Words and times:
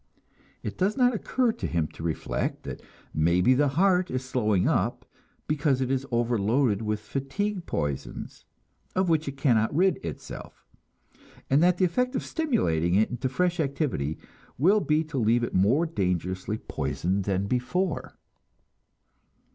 It 0.63 0.79
does 0.79 0.97
not 0.97 1.13
occur 1.13 1.51
to 1.51 1.67
him 1.67 1.85
to 1.89 2.01
reflect 2.01 2.63
that 2.63 2.81
maybe 3.13 3.53
the 3.53 3.67
heart 3.67 4.09
is 4.09 4.25
slowing 4.25 4.67
up 4.67 5.05
because 5.47 5.79
it 5.79 5.91
is 5.91 6.07
overloaded 6.09 6.81
with 6.81 6.99
fatigue 7.01 7.67
poisons, 7.67 8.43
of 8.95 9.09
which 9.09 9.27
it 9.27 9.37
cannot 9.37 9.75
rid 9.75 9.97
itself, 10.03 10.65
and 11.51 11.61
that 11.61 11.77
the 11.77 11.85
effect 11.85 12.15
of 12.15 12.25
stimulating 12.25 12.95
it 12.95 13.11
into 13.11 13.29
fresh 13.29 13.59
activity 13.59 14.17
will 14.57 14.79
be 14.81 15.03
to 15.03 15.19
leave 15.19 15.43
it 15.43 15.53
more 15.53 15.85
dangerously 15.85 16.57
poisoned 16.57 17.25
than 17.25 17.45
before. 17.45 18.15